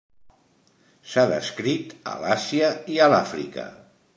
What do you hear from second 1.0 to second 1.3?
S'ha